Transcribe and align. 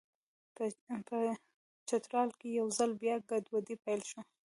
په 0.55 0.63
چترال 1.87 2.29
کې 2.39 2.47
یو 2.59 2.67
ځل 2.77 2.91
بیا 3.01 3.15
ګډوډي 3.29 3.75
پیل 3.83 4.01
شوه. 4.09 4.21